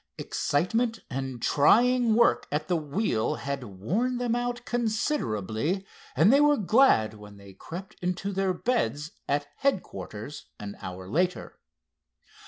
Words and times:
Excitement 0.17 1.01
and 1.11 1.39
trying 1.43 2.15
work 2.15 2.47
at 2.51 2.67
the 2.67 2.75
wheel 2.75 3.35
had 3.35 3.63
worn 3.63 4.17
them 4.17 4.35
out 4.35 4.65
considerably, 4.65 5.85
and 6.15 6.33
they 6.33 6.41
were 6.41 6.57
glad 6.57 7.13
when 7.13 7.37
they 7.37 7.53
crept 7.53 7.97
into 8.01 8.31
their 8.33 8.51
beds 8.51 9.11
at 9.29 9.45
headquarters 9.57 10.47
an 10.59 10.75
hour 10.81 11.07
later. 11.07 11.59